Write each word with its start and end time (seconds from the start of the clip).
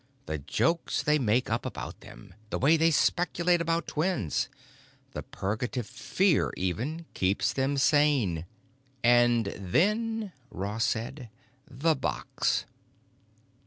The 0.25 0.39
jokes 0.39 1.03
they 1.03 1.19
make 1.19 1.51
up 1.51 1.63
about 1.63 1.99
them! 1.99 2.33
The 2.49 2.57
way 2.57 2.75
they 2.75 2.89
speculate 2.89 3.61
about 3.61 3.85
twins! 3.85 4.49
The 5.11 5.21
purgative 5.21 5.85
fear, 5.85 6.51
even, 6.57 7.05
keeps 7.13 7.53
them 7.53 7.77
sane." 7.77 8.47
"And 9.03 9.45
then," 9.55 10.33
Ross 10.49 10.85
said, 10.85 11.29
"'the 11.69 11.95
box. 11.97 12.65